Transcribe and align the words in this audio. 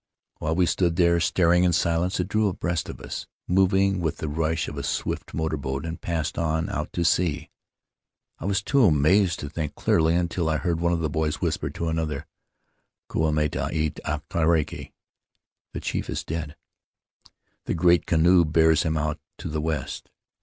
While 0.39 0.55
we 0.55 0.65
stood 0.65 0.95
there, 0.95 1.19
staring 1.19 1.63
in 1.63 1.73
silence, 1.73 2.19
it 2.19 2.27
drew 2.27 2.47
abreast 2.47 2.89
of 2.89 2.99
us, 3.01 3.27
moving 3.47 3.99
with 3.99 4.17
the 4.17 4.27
rush 4.27 4.67
of 4.67 4.75
a 4.75 4.81
swift 4.81 5.31
motor 5.31 5.57
boat, 5.57 5.85
and 5.85 6.01
passed 6.01 6.39
on— 6.39 6.69
out 6.71 6.91
to 6.93 7.05
sea. 7.05 7.51
I 8.39 8.45
was 8.45 8.63
too 8.63 8.81
amazed 8.85 9.39
to 9.41 9.47
think 9.51 9.75
clearly 9.75 10.15
until 10.15 10.49
I 10.49 10.57
heard 10.57 10.79
one 10.79 10.91
of 10.91 11.01
the 11.01 11.07
boys 11.11 11.39
whisper 11.39 11.69
to 11.69 11.87
another, 11.87 12.25
'Kua 13.09 13.31
mate 13.31 13.51
te 13.51 13.59
arihi— 13.59 14.91
the 15.75 15.79
chief 15.79 16.09
is 16.09 16.23
dead; 16.23 16.55
the 17.65 17.75
great 17.75 18.07
canoe 18.07 18.43
bears 18.43 18.81
him 18.81 18.97
out 18.97 19.19
to 19.37 19.49
the 19.49 19.61
west.' 19.61 20.09